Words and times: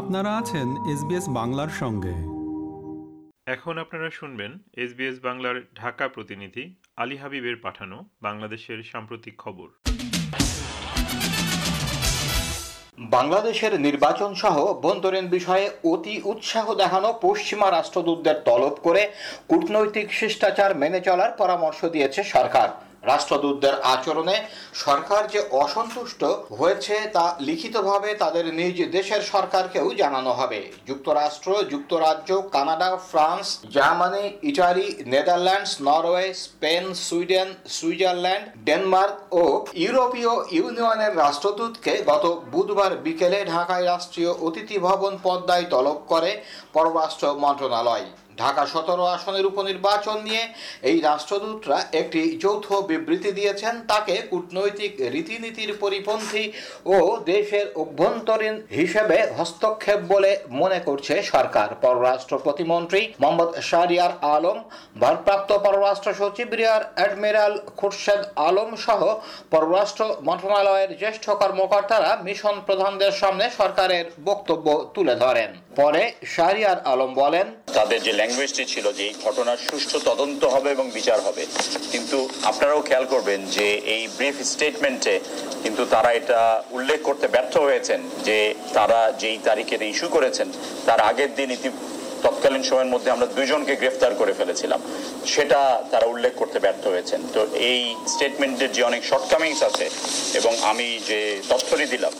আপনারা 0.00 0.30
আছেন 0.36 0.68
এসবিএস 0.92 1.26
বাংলার 1.28 1.68
সঙ্গে। 1.80 2.14
এখন 3.46 3.78
আপনারা 3.78 4.10
শুনবেন 4.10 4.58
এসবিএস 4.76 5.16
বাংলার 5.22 5.56
ঢাকা 5.74 6.08
প্রতিনিধি 6.08 6.64
আলী 6.96 7.16
হাবিবের 7.16 7.56
পাঠানো 7.62 7.96
বাংলাদেশের 8.22 8.82
সাম্প্রতিক 8.82 9.34
খবর। 9.38 9.68
বাংলাদেশের 12.98 13.80
নির্বাচন 13.80 14.34
সহ 14.34 14.56
বন্তরীণ 14.82 15.26
বিষয়ে 15.28 15.70
অতি 15.84 16.20
উৎসাহ 16.24 16.74
দেখানো 16.74 17.18
পশ্চিমা 17.22 17.70
রাষ্ট্রদূতদের 17.70 18.34
তলব 18.44 18.74
করে 18.82 19.12
কূটনৈতিক 19.48 20.12
শিষ্টাচার 20.12 20.70
মেনে 20.76 21.00
চলার 21.00 21.30
পরামর্শ 21.38 21.84
দিয়েছে 21.84 22.20
সরকার। 22.24 22.68
রাষ্ট্রদূতদের 23.10 23.74
আচরণে 23.94 24.36
সরকার 24.84 25.22
যে 25.34 25.40
অসন্তুষ্ট 25.64 26.22
হয়েছে 26.58 26.94
তা 27.16 27.24
লিখিতভাবে 27.40 28.10
তাদের 28.22 28.44
নিজ 28.58 28.76
দেশের 28.96 29.22
সরকারকেও 29.32 29.88
জানানো 30.02 30.32
হবে। 30.40 30.60
যুক্তরাষ্ট্র, 30.88 31.48
যুক্তরাজ্য, 31.72 32.30
Canada, 32.54 32.90
France, 33.10 33.46
Germany, 33.76 34.24
Italy, 34.42 34.88
Netherlands, 35.06 35.72
Norway, 35.88 36.26
Spain, 36.44 36.84
Sweden, 37.06 37.48
Switzerland, 37.76 38.44
Denmark 38.66 39.16
ও 39.32 39.42
ইউরোপীয় 39.84 40.32
ইউনিয়নের 40.56 41.12
রাষ্ট্রদূতকে 41.16 41.92
গত 42.10 42.24
বুধবার 42.52 42.92
বিকেলে 43.04 43.38
ঢাকায় 43.44 43.84
রাষ্ট্রীয় 43.84 44.32
অতিথি 44.46 44.76
ভবন 44.78 45.12
পদ্মায় 45.22 45.66
তলব 45.72 45.98
করে 46.12 46.30
পররাষ্ট্র 46.72 47.24
মন্ত্রণালয়। 47.44 48.06
ঢাকা 48.40 48.64
সতেরো 48.72 49.04
আসনের 49.16 49.48
উপনির্বাচন 49.50 50.16
নিয়ে 50.28 50.44
এই 50.90 50.98
রাষ্ট্রদূতরা 51.08 51.78
একটি 52.00 52.20
যৌথ 52.44 52.66
বিবৃতি 52.90 53.30
দিয়েছেন। 53.38 53.74
তাকে 53.92 54.14
কূটনৈতিক 54.30 54.92
রীতিনীতির 55.14 55.70
পরিপন্থী 55.82 56.44
ও 56.94 56.96
দেশের 57.32 57.66
অভ্যন্তরীণ 57.82 58.56
হিসেবে 58.78 59.18
হস্তক্ষেপ 59.38 60.00
বলে 60.12 60.30
মনে 60.60 60.78
করছে 60.88 61.14
সরকার। 61.32 61.68
পররাষ্ট্র 61.84 62.34
প্রতিমন্ত্রী 62.44 63.00
মোহাম্মদ 63.22 63.50
শাহরিয়ার 63.68 64.12
আলম, 64.34 64.58
ভারপ্রাপ্ত 65.02 65.50
পররাষ্ট্র 65.64 66.10
সচিব 66.20 66.48
রিয়ার 66.58 66.82
অ্যাডমিরাল 66.96 67.54
খুরশেদ 67.78 68.22
আলম 68.48 68.70
সহ 68.86 69.00
পররাষ্ট্র 69.52 70.02
মন্ত্রণালয়ের 70.28 70.90
জ্যেষ্ঠ 71.00 71.24
কর্মকর্তারা 71.42 72.10
মিশন 72.26 72.56
প্রধানদের 72.68 73.12
সামনে 73.20 73.44
সরকারের 73.60 74.06
বক্তব্য 74.28 74.66
তুলে 74.94 75.14
ধরেন। 75.24 75.50
পরে 75.80 76.02
শাহরিয়ার 76.34 76.78
আলম 76.92 77.10
বলেন, 77.22 77.46
তাদের 77.78 78.00
যে 78.06 78.12
ল্যাঙ্গুয়েজটি 78.24 78.64
ছিল 78.74 78.86
যে 78.98 79.02
এই 79.08 79.14
ঘটনার 79.24 79.58
সুষ্ঠু 79.68 79.96
তদন্ত 80.08 80.42
হবে 80.54 80.68
এবং 80.76 80.86
বিচার 80.98 81.18
হবে। 81.26 81.42
কিন্তু 81.92 82.18
আপনারাও 82.50 82.86
খেয়াল 82.88 83.04
করবেন 83.12 83.40
যে 83.56 83.66
এই 83.94 84.02
ব্রিফ 84.16 84.36
স্টেটমেন্টে 84.52 85.14
কিন্তু 85.62 85.82
তারা 85.94 86.10
এটা 86.20 86.40
উল্লেখ 86.76 87.00
করতে 87.08 87.26
ব্যর্থ 87.34 87.54
হয়েছেন 87.66 88.00
যে 88.28 88.38
তারা 88.76 89.00
যেই 89.22 89.38
তারিখের 89.48 89.80
ইস্যু 89.92 90.08
করেছেন, 90.16 90.48
তার 90.86 91.00
আগের 91.10 91.30
দিন 91.38 91.48
ইতি 91.56 91.68
তৎকালীন 92.24 92.64
সময়ের 92.68 92.92
মধ্যে 92.94 93.10
আমরা 93.14 93.26
দুইজনকে 93.36 93.74
গ্রেফতার 93.80 94.12
করে 94.20 94.32
ফেলেছিলাম। 94.40 94.80
সেটা 95.32 95.60
তারা 95.92 96.06
উল্লেখ 96.12 96.32
করতে 96.40 96.58
ব্যর্থ 96.64 96.84
হয়েছেন। 96.92 97.20
তো 97.34 97.40
এই 97.70 97.80
স্টেটমেন্টের 98.14 98.70
যে 98.76 98.82
অনেক 98.90 99.02
শর্টকামিংস 99.10 99.60
আছে 99.70 99.86
এবং 100.40 100.52
আমি 100.70 100.86
যে 101.10 101.20
তথ্যটি 101.50 101.86
দিলাম 101.94 102.12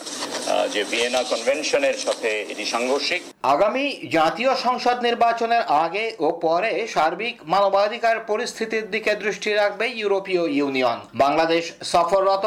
যে 0.75 0.83
ভিয়েনা 0.91 1.23
কনভেনশনের 1.31 1.97
সাথে 2.05 2.31
এটি 2.53 2.65
সাংঘর্ষিক। 2.73 3.23
আগামী 3.55 3.85
জাতীয় 4.17 4.53
সংসদ 4.65 4.97
নির্বাচনের 5.03 5.63
আগে 5.85 6.05
ও 6.27 6.29
পরে 6.45 6.73
সার্বিক 6.95 7.37
মানবাধিকার 7.53 8.17
পরিস্থিতির 8.31 8.87
দিকে 8.95 9.13
দৃষ্টি 9.25 9.51
রাখবে 9.55 9.87
ইউরোপীয় 10.01 10.45
ইউনিয়ন। 10.59 10.99
বাংলাদেশ 11.25 11.65
সফররত 11.93 12.47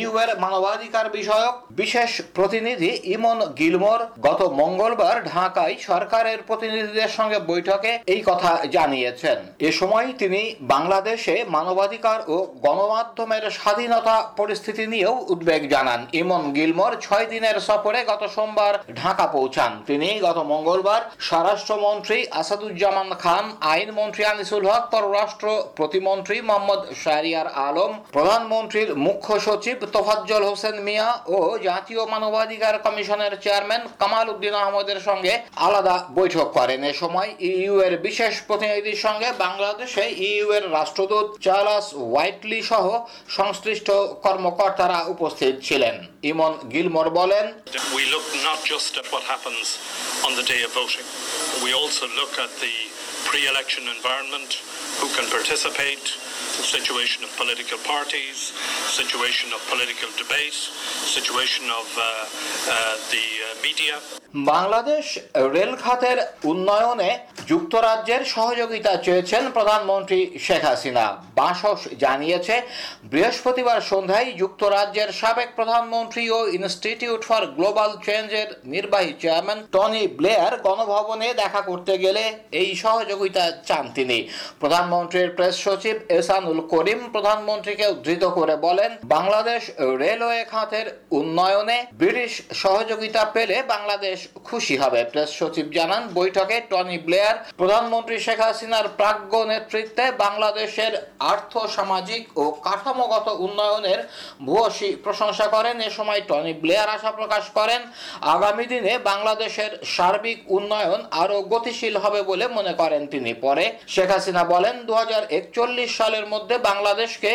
ইউ 0.00 0.12
এর 0.22 0.30
মানবাধিকার 0.44 1.06
বিষয়ক 1.18 1.54
বিশেষ 1.80 2.10
প্রতিনিধি 2.36 2.90
ইমন 3.14 3.38
গিলমোর 3.60 4.00
গত 4.26 4.40
মঙ্গলবার 4.60 5.16
ঢাকায় 5.32 5.74
সরকারের 5.88 6.38
প্রতিনিধিদের 6.48 7.10
সঙ্গে 7.18 7.38
বৈঠকে 7.50 7.92
এই 8.14 8.22
কথা 8.28 8.52
জানিয়েছেন। 8.76 9.38
এ 9.68 9.70
সময় 9.80 10.08
তিনি 10.20 10.40
বাংলাদেশে 10.74 11.34
মানবাধিকার 11.56 12.18
ও 12.34 12.36
গণমাধ্যমের 12.66 13.44
স্বাধীনতা 13.58 14.16
পরিস্থিতি 14.38 14.84
নিয়েও 14.92 15.14
উদ্বেগ 15.32 15.62
জানান। 15.74 16.00
ইমন 16.20 16.42
গিলমোর 16.56 16.92
ছয় 17.04 17.26
দিনের 17.34 17.56
সফরে 17.68 18.00
গত 18.10 18.22
সোমবার 18.36 18.74
ঢাকা 19.02 19.26
পৌঁছান। 19.36 19.72
তিনি 19.88 20.08
গত 20.26 20.38
মঙ্গলবার 20.52 21.02
স্বরাষ্ট্রমন্ত্রী 21.28 22.18
আসাদুজ্জামান 22.40 23.08
খান 23.22 23.44
আইনমন্ত্রী 23.74 24.22
আনিসুল 24.32 24.64
হক, 24.70 24.82
পররাষ্ট্র 24.92 25.46
প্রতিমন্ত্রী 25.78 26.36
মোহাম্মদ 26.48 26.80
শাহরিয়ার 27.02 27.48
আলম, 27.68 27.92
প্রধানমন্ত্রীর 28.14 28.90
মুখ্য 29.06 29.32
সচিব 29.46 29.76
তোফাজ্জল 29.94 30.42
হোসেন 30.50 30.76
মিয়া 30.86 31.08
ও 31.36 31.38
জাতীয় 31.68 32.02
মানবাধিকার 32.12 32.74
কমিশনের 32.86 33.32
চেয়ারম্যান 33.44 33.82
কামাল 34.00 34.26
উদ্দিন 34.32 34.54
আহমদের 34.62 34.98
সঙ্গে 35.08 35.32
আলাদা 35.66 35.96
বৈঠক 36.18 36.46
করেন। 36.58 36.80
এ 36.90 36.92
সময় 37.02 37.30
ইইউ 37.50 37.74
এর 37.86 37.94
বিশেষ 38.06 38.32
প্রতিনিধির 38.48 39.02
সঙ্গে 39.06 39.28
বাংলাদেশে 39.44 40.04
ইইউ 40.28 40.48
এর 40.56 40.64
রাষ্ট্রদূত 40.78 41.26
চার্লস 41.46 41.86
হোয়াইটলি 42.10 42.60
সহ 42.70 42.86
সংশ্লিষ্ট 43.38 43.88
কর্মকর্তারা 44.24 44.98
উপস্থিত 45.14 45.54
ছিলেন। 45.68 45.94
ইমন 46.30 46.52
গিলমোর 46.72 47.08
বলেন 47.22 47.46
We 47.96 48.04
look 48.14 48.26
not 48.48 48.60
just 48.72 48.92
at 49.00 49.06
what 49.12 49.24
happens 49.34 49.66
on 50.26 50.32
the 50.38 50.44
day 50.52 50.60
of 50.66 50.70
voting. 50.80 51.06
We 51.64 51.70
also 51.80 52.04
look 52.20 52.32
at 52.44 52.52
the 52.64 52.76
pre-election 53.28 53.84
environment, 53.96 54.50
who 55.00 55.08
can 55.16 55.26
participate, 55.36 56.04
the 56.58 56.66
situation 56.76 57.20
of 57.26 57.30
political 57.42 57.78
parties, 57.92 58.38
situation 59.00 59.48
of 59.56 59.60
political 59.72 60.10
debate, 60.22 60.58
situation 61.16 61.64
of 61.80 61.86
uh, 61.96 62.02
uh, 62.02 62.94
the 63.14 63.26
uh, 63.40 63.46
media. 63.66 63.94
Bangladesh 64.52 65.04
rail 65.54 65.72
খাতের 65.84 66.18
উন্নয়নে 66.50 67.10
যুক্তরাজ্যের 67.50 68.22
সহযোগিতা 68.34 68.92
চেয়েছেন 69.06 69.42
প্রধানমন্ত্রী 69.56 70.18
শেখ 70.46 70.62
হাসিনা 70.70 71.04
বাসস 71.42 71.80
জানিয়েছে, 72.04 72.54
বৃহস্পতিবার 73.12 73.78
সন্ধ্যায় 73.90 74.28
যুক্তরাজ্যের 74.40 75.10
সাবেক 75.20 75.48
প্রধানমন্ত্রী 75.58 76.24
ও 76.36 76.38
ইনস্টিটিউট 76.58 77.22
ফর 77.28 77.42
গ্লোবাল 77.56 77.90
চেঞ্জের 78.06 78.48
নির্বাহী 78.74 79.12
চেয়ারম্যান 79.22 79.58
টনি 79.74 80.04
ব্লেয়ার 80.18 80.54
গণভবনে 80.66 81.28
দেখা 81.42 81.62
করতে 81.70 81.94
গেলে 82.04 82.24
এই 82.60 82.70
সহযোগিতা 82.84 83.44
চান 83.68 83.84
তিনি। 83.96 84.18
প্রধানমন্ত্রীর 84.62 85.30
প্রেস 85.36 85.54
সচিব 85.64 85.96
এসানুল 86.18 86.58
করিম 86.72 87.00
প্রধানমন্ত্রীকে 87.14 87.86
উদ্ধৃত 87.94 88.24
করে 88.38 88.54
বলেন, 88.66 88.90
বাংলাদেশ 89.14 89.62
রেলওয়ে 90.02 90.42
খাতের 90.52 90.86
উন্নয়নে 91.20 91.78
ব্রিটিশ 92.00 92.32
সহযোগিতা 92.62 93.22
পেলে 93.34 93.56
বাংলাদেশ 93.74 94.18
খুশি 94.48 94.74
হবে। 94.82 95.00
প্রেস 95.12 95.30
সচিব 95.40 95.66
জানান, 95.76 96.02
বৈঠকে 96.18 96.56
টনি 96.70 96.98
ব্লেয়ার 97.06 97.36
প্রধানমন্ত্রী 97.60 98.16
শেখ 98.26 98.38
হাসিনার 98.46 98.86
প্রাজ্ঞ 98.98 99.32
নেতৃত্বে 99.52 100.04
বাংলাদেশের 100.24 100.92
আর্থ 101.32 101.52
সামাজিক 101.76 102.22
ও 102.42 102.44
কাঠামোগত 102.66 103.26
উন্নয়নের 103.46 104.00
ভূয়সী 104.46 104.90
প্রশংসা 105.04 105.46
করেন। 105.54 105.76
এ 105.88 105.90
সময় 105.98 106.20
টনি 106.28 106.52
ব্লেয়ার 106.62 106.88
আশা 106.96 107.10
প্রকাশ 107.18 107.44
করেন, 107.58 107.80
আগামী 108.34 108.64
দিনে 108.72 108.92
বাংলাদেশের 109.10 109.72
সার্বিক 109.94 110.38
উন্নয়ন 110.56 111.00
আরও 111.22 111.36
গতিশীল 111.52 111.94
হবে 112.04 112.20
বলে 112.30 112.44
মনে 112.58 112.72
করেন 112.80 113.02
তিনি। 113.12 113.32
পরে 113.44 113.64
শেখ 113.94 114.08
হাসিনা 114.14 114.42
বলেন 114.54 114.74
দু 114.88 114.92
হাজার 115.00 115.22
একচল্লিশ 115.38 115.90
সালের 116.00 116.26
মধ্যে 116.32 116.56
বাংলাদেশকে 116.68 117.32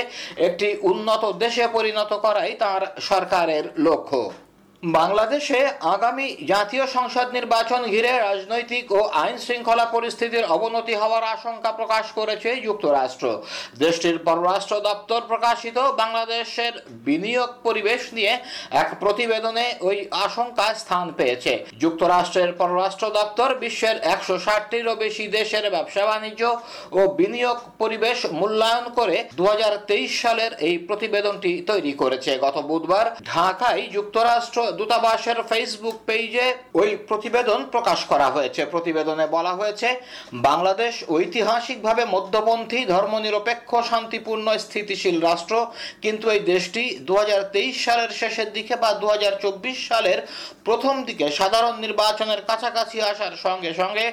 একটি 0.47 0.67
উন্নত 0.91 1.23
দেশে 1.43 1.65
পরিণত 1.75 2.11
করাই 2.25 2.51
তার 2.63 2.81
সরকারের 3.09 3.63
লক্ষ্য। 3.87 4.21
বাংলাদেশে 4.95 5.59
আগামী 5.95 6.27
জাতীয় 6.53 6.85
সংসদ 6.95 7.27
নির্বাচন 7.37 7.81
ঘিরে 7.93 8.11
রাজনৈতিক 8.19 8.85
ও 8.97 8.99
আইন 9.23 9.37
শৃঙ্খলা 9.45 9.85
পরিস্থিতির 9.95 10.49
অবনতি 10.55 10.93
হওয়ার 11.01 11.23
আশঙ্কা 11.35 11.71
প্রকাশ 11.71 12.05
করেছে 12.17 12.49
যুক্তরাষ্ট্র। 12.67 13.25
দেশটির 13.83 14.17
পররাষ্ট্র 14.27 14.75
দপ্তর 14.89 15.21
প্রকাশিত 15.31 15.77
বাংলাদেশের 16.01 16.73
বিনিয়োগ 17.07 17.51
পরিবেশ 17.63 18.01
নিয়ে 18.17 18.33
এক 18.81 18.89
প্রতিবেদনে 19.00 19.65
ওই 19.89 19.97
আশঙ্কা 20.25 20.67
স্থান 20.81 21.06
পেয়েছে। 21.17 21.53
যুক্তরাষ্ট্রের 21.83 22.51
পররাষ্ট্র 22.62 23.06
দপ্তর 23.19 23.50
বিশ্বের 23.63 23.97
একশো 24.13 24.35
ষাটটিরও 24.45 24.94
বেশি 25.03 25.25
দেশের 25.38 25.65
ব্যবসা 25.75 26.03
বাণিজ্য 26.09 26.44
ও 26.91 27.01
বিনিয়োগ 27.19 27.57
পরিবেশ 27.81 28.17
মূল্যায়ন 28.39 28.85
করে 28.89 29.17
দু 29.38 29.44
হাজার 29.51 29.73
তেইশ 29.89 30.12
সালের 30.21 30.51
এই 30.67 30.75
প্রতিবেদনটি 30.88 31.51
তৈরি 31.69 31.94
করেছে। 32.01 32.31
গত 32.45 32.57
বুধবার 32.69 33.06
ঢাকায় 33.33 33.81
যুক্তরাষ্ট্র 33.97 34.59
দূতাবাসের 34.79 35.38
ফেসবুক 35.50 35.97
পেজে 36.07 36.45
ওই 36.79 36.89
প্রতিবেদন 37.09 37.59
প্রকাশ 37.74 38.00
করা 38.12 38.27
হয়েছে। 38.35 38.62
প্রতিবেদনে 38.74 39.25
বলা 39.35 39.53
হয়েছে, 39.59 39.88
বাংলাদেশ 40.47 40.94
ঐতিহাসিকভাবে 41.18 42.03
মধ্যপন্থী, 42.15 42.79
ধর্মনিরপেক্ষ, 42.94 43.69
শান্তিপূর্ণ, 43.91 44.47
স্থিতিশীল 44.65 45.18
রাষ্ট্র। 45.21 45.56
কিন্তু 46.03 46.25
এই 46.35 46.41
দেশটি 46.53 46.83
দু 47.07 47.13
হাজার 47.21 47.41
তেইশ 47.53 47.75
সালের 47.85 48.12
শেষের 48.19 48.50
দিকে 48.57 48.74
বা 48.83 48.89
দু 49.01 49.07
হাজার 49.13 49.33
চব্বিশ 49.44 49.77
সালের 49.89 50.19
প্রথম 50.68 50.95
দিকে 51.07 51.25
সাধারণ 51.39 51.75
নির্বাচনের 51.85 52.41
কাছাকাছি 52.50 52.97
আসার 53.12 53.35
সঙ্গে 53.45 53.71
সঙ্গে 53.81 54.06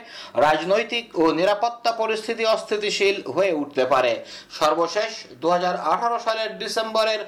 রাজনৈতিক 0.46 1.04
ও 1.22 1.24
নিরাপত্তা 1.38 1.90
পরিস্থিতি 2.00 2.44
অস্থিতিশীল 2.46 3.16
হয়ে 3.34 3.52
উঠতে 3.62 3.84
পারে। 3.92 4.12
সর্বশেষ 4.60 5.10
দু 5.42 5.48
হাজার 5.54 5.74
আঠারো 5.92 6.18
সালের 6.26 6.50
ডিসেম্বরের 6.62 7.20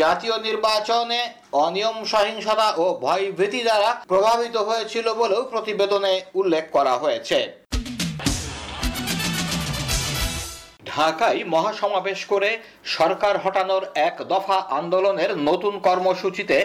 জাতীয় 0.00 0.36
নির্বাচনে 0.48 1.20
অনিয়ম 1.54 1.98
সহিংসতা 2.04 2.68
ও 2.76 2.84
ভয়ভীতি 3.00 3.60
দ্বারা 3.62 3.90
প্রভাবিত 4.08 4.56
হয়েছিল 4.68 5.06
বলেও 5.12 5.42
প্রতিবেদনে 5.44 6.14
উল্লেখ 6.34 6.64
করা 6.72 6.94
হয়েছে। 6.98 7.38
ঢাকায় 10.94 11.40
মহাসমাবেশ 11.54 12.20
করে 12.32 12.50
সরকার 12.96 13.34
হটানোর 13.42 13.84
এক 14.08 14.16
দফা 14.32 14.58
আন্দোলনের 14.78 15.30
নতুন 15.48 15.74
কর্মসূচিতে 15.78 16.56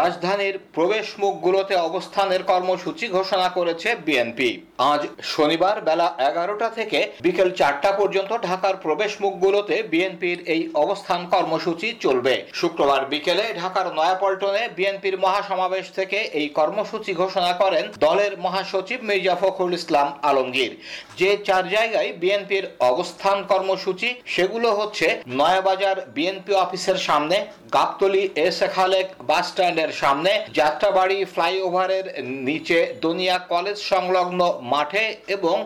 রাজধানীর 0.00 0.56
প্রবেশ 0.76 1.06
মুখগুলোতে 1.22 1.74
অবস্থানের 1.88 2.42
কর্মসূচি 2.42 3.06
ঘোষণা 3.08 3.48
করেছে 3.48 3.88
বিএনপি। 4.06 4.50
আজ 4.92 5.02
শনিবার 5.34 5.76
বেলা 5.88 6.08
এগারোটা 6.28 6.68
থেকে 6.78 6.98
বিকেল 7.24 7.48
চারটা 7.58 7.90
পর্যন্ত 7.92 8.32
ঢাকার 8.48 8.74
প্রবেশ 8.84 9.12
মুখগুলোতে 9.22 9.76
বিএনপির 9.92 10.38
এই 10.54 10.62
অবস্থান 10.74 11.20
কর্মসূচি 11.34 11.88
চলবে। 12.04 12.34
শুক্রবার 12.60 13.00
বিকেলে 13.12 13.44
ঢাকার 13.60 13.86
নয়াপল্টনে 13.98 14.62
বিএনপির 14.76 15.16
মহাসমাবেশ 15.24 15.86
থেকে 15.98 16.18
এই 16.40 16.46
কর্মসূচি 16.58 17.12
ঘোষণা 17.22 17.52
করেন 17.52 17.84
দলের 18.06 18.32
মহাসচিব 18.44 18.98
মির্জা 19.08 19.34
ফখরুল 19.42 19.74
ইসলাম 19.80 20.08
আলমগীর। 20.28 20.72
যে 21.20 21.30
চার 21.46 21.64
জায়গায় 21.74 22.10
বিএনপির 22.22 22.64
অবস্থান 22.90 23.36
কর্মসূচি, 23.72 24.08
সেগুলো 24.34 24.68
হচ্ছে 24.80 25.06
নয়াবাজার 25.40 25.96
বিএনপি 26.16 26.52
অফিসের 26.64 26.98
সামনে, 27.08 27.36
গাবতলি 27.76 28.22
এ 28.46 28.48
খালেক 28.74 29.06
বাস 29.30 29.44
স্ট্যান্ডের 29.48 29.90
সামনে, 30.02 30.32
যাত্রাবাড়ি 30.58 31.18
ফ্লাইওভারের 31.34 32.06
নিচে 32.48 32.78
দুনিয়া 33.04 33.36
কলেজ 33.52 33.76
সংলগ্ন 33.92 34.40
মাঠে 34.72 35.04
এবং 35.36 35.56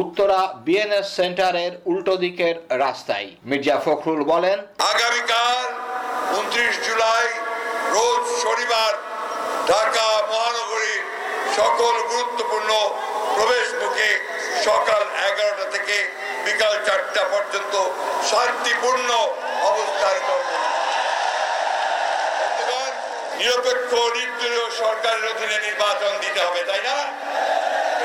উত্তরা 0.00 0.40
বিএনএস 0.66 1.06
সেন্টারের 1.18 1.72
উল্টো 1.90 2.14
দিকের 2.24 2.54
রাস্তায়। 2.84 3.28
মির্জা 3.50 3.76
ফখরুল 3.84 4.20
বলেন, 4.32 4.58
আগামীকাল 4.92 5.66
উনত্রিশ 6.38 6.74
জুলাই, 6.86 7.26
রোজ 7.94 8.24
শনিবার 8.42 8.92
ঢাকা 9.70 10.08
মহানগরীর 10.30 11.02
সকল 11.58 11.94
গুরুত্বপূর্ণ 12.10 12.70
প্রবেশ 13.36 13.66
মুখে 13.80 14.10
সকাল 14.66 15.02
এগারোটা 15.28 15.66
থেকে 15.74 15.96
বিকাল 16.52 16.74
চারটা 16.86 17.22
পর্যন্ত 17.34 17.74
শান্তিপূর্ণ 18.30 19.10
অবস্থান 19.70 20.16
নিরপেক্ষ 23.40 23.90
নির্দলীয় 24.18 24.66
সরকারের 24.80 25.24
অধীনে 25.32 25.58
নির্বাচন 25.66 26.12
দিতে 26.22 26.40
হবে, 26.46 26.60
তাই 26.68 26.82
না? 26.88 26.96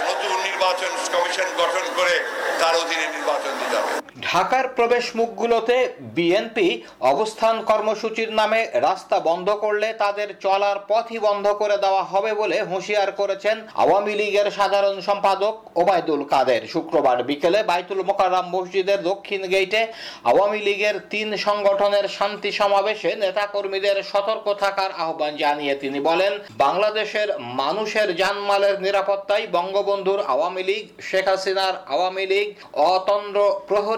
নতুন 0.07 0.33
নির্বাচন 0.47 0.91
কমিশন 1.13 1.49
গঠন 1.61 1.85
করে 1.97 2.15
তার 2.59 2.75
অধীনে 2.83 3.07
নির্বাচন 3.15 3.53
দিতে 3.61 3.75
হবে। 3.81 4.06
ঢাকার 4.21 4.65
প্রবেশ 4.77 5.05
মুখগুলোতে 5.15 5.77
বিএনপি 6.15 6.67
অবস্থান 7.13 7.55
কর্মসূচির 7.69 8.31
নামে 8.39 8.61
রাস্তা 8.87 9.17
বন্ধ 9.19 9.47
করলে 9.63 9.87
তাদের 9.93 10.29
চলার 10.41 10.77
পথই 10.89 11.19
বন্ধ 11.27 11.45
করে 11.61 11.77
দেওয়া 11.77 12.03
হবে 12.03 12.31
বলে 12.33 12.57
হুঁশিয়ার 12.61 13.09
করেছেন 13.11 13.57
আওয়ামী 13.83 14.13
লীগের 14.15 14.47
সাধারণ 14.51 14.97
সম্পাদক 15.01 15.53
ওবায়দুল 15.75 16.21
কাদের। 16.23 16.61
শুক্রবার 16.73 17.17
বিকেলে 17.23 17.59
বাইতুল 17.63 18.01
মোকাররাম 18.09 18.45
মসজিদের 18.55 18.99
দক্ষিণ 19.03 19.41
গেইটে 19.53 19.81
আওয়ামী 20.23 20.59
লীগের 20.67 20.95
তিন 21.09 21.29
সংগঠনের 21.37 22.05
শান্তি 22.17 22.49
সমাবেশে 22.51 23.11
নেতাকর্মীদের 23.15 23.97
সতর্ক 24.11 24.45
থাকার 24.63 24.91
আহ্বান 25.03 25.33
জানিয়ে 25.37 25.73
তিনি 25.75 25.99
বলেন, 25.99 26.33
বাংলাদেশের 26.63 27.29
মানুষের 27.61 28.07
জানমালের 28.21 28.75
নিরাপত্তায় 28.85 29.45
বঙ্গবন্ধুর 29.57 30.19
আওয়ামী 30.33 30.63
লীগ, 30.69 30.83
শেখ 31.09 31.25
হাসিনার 31.27 31.73
আওয়ামী 31.93 32.25
লীগ 32.31 32.47
অতন্দ্র 32.93 33.39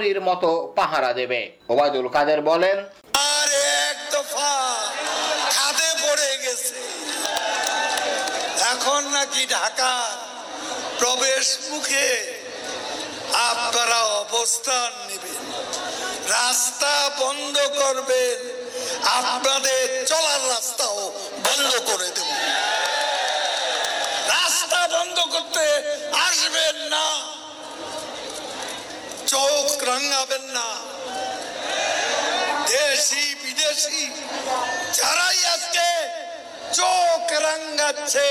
প্রহরীর 0.10 0.28
মতো 0.30 0.50
পাহারা 0.78 1.12
দেবে। 1.20 1.42
ওবায়দুল 1.72 2.08
কাদের 2.16 2.40
বলেন 2.52 2.78
এখন 8.72 9.02
নাকি 9.16 9.44
ঢাকা 9.56 9.94
প্রবেশ 11.00 11.46
মুখে 11.70 12.10
আপনারা 13.50 14.00
অবস্থান 14.24 14.90
নেবেন। 15.08 15.42
রাস্তা 16.38 16.94
বন্ধ 17.22 17.56
করবেন, 17.80 18.38
আপনাদের 19.18 19.84
চলার 20.12 20.42
রাস্তাও 20.54 21.00
বন্ধ 21.46 21.72
করে 21.90 22.10
দেব। 22.16 22.30
রাস্তা 24.36 24.82
বন্ধ 24.96 25.18
করতে 25.34 25.66
আসবেন 26.28 26.76
না। 26.94 27.06
চোখ 29.32 29.68
রাঙাবেন 29.90 30.44
না। 30.58 30.70
দেশি, 32.74 33.26
বিদেশি, 33.44 34.02
যারাই 34.98 35.40
আজকে 35.56 35.90
চোখ 36.80 37.24
রাঙাচ্ছে, 37.46 38.30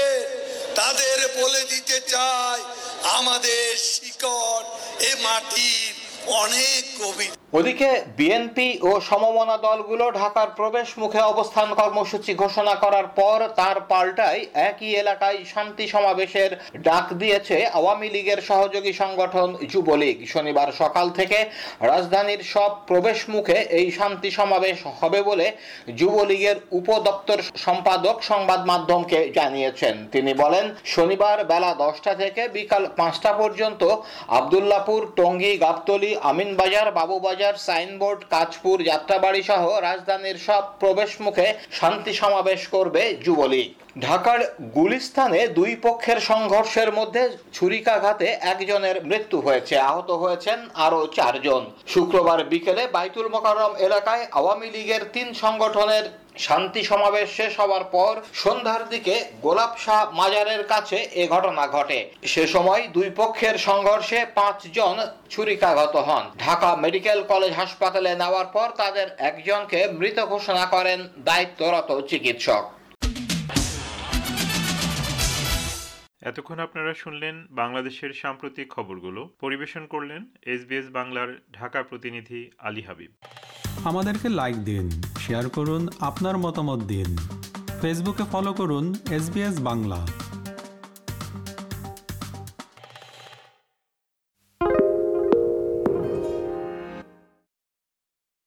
তাদের 0.75 1.19
বলে 1.39 1.62
দিতে 1.73 1.99
চাই, 2.12 2.61
আমাদের 3.17 3.65
শিকড় 3.91 4.67
এ 5.00 5.12
মাটির 5.25 5.93
অনেক 6.43 6.83
গভীর 7.00 7.33
ওদিকে 7.53 7.91
বিএনপি 8.19 8.69
ও 8.89 8.91
সমমনা 9.00 9.56
দলগুলো 9.67 10.05
ঢাকার 10.21 10.49
প্রবেশ 10.56 10.89
মুখে 10.99 11.21
অবস্থান 11.33 11.69
কর্মসূচি 11.75 12.33
ঘোষণা 12.35 12.75
করার 12.75 13.06
পর 13.19 13.39
তার 13.56 13.77
পাল্টায় 13.91 14.41
একই 14.69 14.91
এলাকায় 15.03 15.39
শান্তি 15.55 15.85
সমাবেশের 15.89 16.50
ডাক 16.83 17.06
দিয়েছে 17.12 17.56
আওয়ামী 17.79 18.09
লীগের 18.15 18.41
সহযোগী 18.41 18.93
সংগঠন 18.93 19.49
যুবলীগ। 19.73 20.17
শনিবার 20.27 20.69
সকাল 20.73 21.06
থেকে 21.11 21.39
রাজধানীর 21.93 22.43
সব 22.55 22.71
প্রবেশ 22.87 23.19
মুখে 23.29 23.59
এই 23.79 23.89
শান্তি 23.91 24.31
সমাবেশ 24.31 24.79
হবে 25.00 25.21
বলে 25.23 25.47
যুবলীগের 25.97 26.56
উপদপ্তর 26.71 27.39
সম্পাদক 27.56 28.17
সংবাদ 28.23 28.61
মাধ্যমকে 28.67 29.19
জানিয়েছেন। 29.35 29.95
তিনি 30.12 30.33
বলেন, 30.35 30.65
শনিবার 30.85 31.39
বেলা 31.45 31.71
দশটা 31.75 32.12
থেকে 32.15 32.43
বিকাল 32.49 32.83
পাঁচটা 32.97 33.31
পর্যন্ত 33.33 33.83
আবদুল্লাপুর, 34.39 35.00
টঙ্গী, 35.17 35.53
গাবতলী, 35.56 36.11
আমিনবাজার, 36.31 36.89
বাবুবাজার 36.99 37.37
সাইনবোর্ড 37.56 38.20
কাঁচপুর 38.31 38.82
যাত্রাবাড়ি 38.82 39.43
সহ 39.43 39.81
রাজধানীর 39.81 40.38
সব 40.38 40.62
প্রবেশ 40.81 41.20
মুখে 41.20 41.55
শান্তি 41.73 42.12
সমাবেশ 42.12 42.69
করবে 42.69 43.02
যুবলীগ। 43.25 43.70
ঢাকার 43.96 44.40
গুলিস্তানে 44.76 45.40
দুই 45.58 45.73
পক্ষের 45.87 46.19
সংঘর্ষের 46.20 46.90
মধ্যে 46.93 47.23
ছুরিকাঘাতে 47.52 48.26
একজনের 48.52 48.96
মৃত্যু 49.05 49.38
হয়েছে, 49.40 49.75
আহত 49.90 50.11
হয়েছেন 50.11 50.58
আরও 50.75 51.00
চারজন। 51.17 51.62
শুক্রবার 51.87 52.38
বিকেলে 52.44 52.82
বাইতুল 52.87 53.26
মোকাররম 53.29 53.73
এলাকায় 53.87 54.25
আওয়ামী 54.32 54.69
লীগের 54.70 55.02
তিন 55.14 55.29
সংগঠনের 55.35 56.05
শান্তি 56.46 56.82
সমাবেশ 56.90 57.29
শেষ 57.38 57.52
হওয়ার 57.61 57.85
পর 57.94 58.12
সন্ধ্যার 58.43 58.82
দিকে 58.88 59.14
গোলাপ 59.42 59.73
শাহ 59.85 60.00
মাজারের 60.21 60.62
কাছে 60.66 60.99
এ 61.23 61.25
ঘটনা 61.35 61.64
ঘটে। 61.66 61.99
সে 62.33 62.45
সময় 62.47 62.83
দুই 62.97 63.09
পক্ষের 63.21 63.57
সংঘর্ষে 63.59 64.18
পাঁচজন 64.38 64.97
ছুরিকাঘাত 65.30 65.95
হন। 66.07 66.25
ঢাকা 66.45 66.71
মেডিকেল 66.76 67.18
কলেজ 67.33 67.52
হাসপাতালে 67.61 68.11
নেওয়ার 68.23 68.49
পর 68.54 68.68
তাদের 68.80 69.07
একজনকে 69.28 69.80
মৃত 70.00 70.18
ঘোষণা 70.33 70.64
করেন 70.75 70.99
দায়িত্বরত 71.28 71.90
চিকিৎসক। 72.11 72.64
এতক্ষণ 76.28 76.58
আপনারা 76.58 76.94
শুনলেন 76.94 77.47
বাংলাদেশের 77.50 78.12
সাম্প্রতিক 78.12 78.73
খবরগুলো। 78.73 79.20
পরিবেশন 79.40 79.87
করলেন 79.87 80.25
এসবিএস 80.42 80.87
বাংলার 80.90 81.30
ঢাকা 81.52 81.82
প্রতিনিধি 81.82 82.50
আলী 82.58 82.82
হাবিব। 82.82 83.11
আমাদেরকে 83.85 84.28
লাইক 84.28 84.56
দিন 84.56 84.90
শেয়ার 85.18 85.49
করুন, 85.49 85.88
আপনার 86.00 86.38
মতামত 86.38 86.80
দিন। 86.82 87.16
ফেসবুকে 87.80 88.25
ফলো 88.32 88.52
করুন 88.52 88.94
এস 89.11 89.61
বাংলা। 89.61 90.06